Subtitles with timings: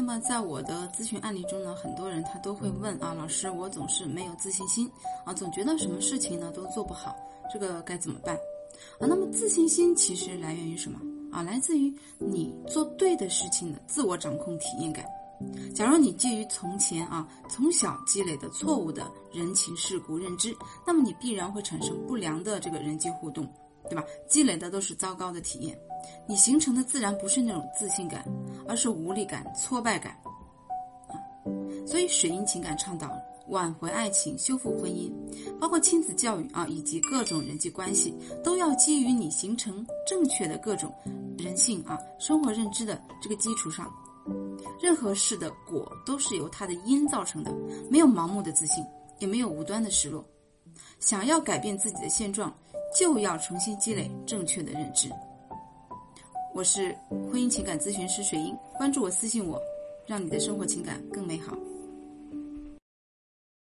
[0.00, 4.90] 那么在我的咨询案例中呢，很多人他都会问啊，老师，我总是没有自信心
[5.26, 7.14] 啊，总觉得什么事情呢都做不好，
[7.52, 8.34] 这个该怎么办？
[8.98, 10.98] 啊，那么自信心其实来源于什么
[11.30, 11.42] 啊？
[11.42, 15.04] 来自于你做对的事情的自我掌控体验感。
[15.74, 20.56] 假如你基于从前啊从小积累的错误的人情世故认知，
[20.86, 23.46] 那么你必然会产生不良的这个人际互动，
[23.88, 24.04] 对吧？
[24.28, 25.78] 积累的都是糟糕的体验，
[26.26, 28.24] 你形成的自然不是那种自信感，
[28.68, 30.12] 而是无力感、挫败感
[31.08, 31.14] 啊。
[31.86, 33.10] 所以水银情感倡导
[33.48, 35.10] 挽回爱情、修复婚姻，
[35.58, 40.94] 包括亲子教育啊，以及各种人际关系，都要基于你形成正确的各种
[41.38, 43.92] 人性啊生活认知的这个基础上。
[44.80, 47.52] 任何事的果都是由它的因造成的，
[47.90, 48.84] 没有盲目的自信，
[49.18, 50.24] 也没有无端的失落。
[51.00, 52.54] 想要改变自己的现状，
[52.94, 55.08] 就要重新积累正确的认知。
[56.52, 59.60] 我是婚姻情感咨询师水英，关注我，私信我，
[60.06, 61.56] 让你的生活情感更美好。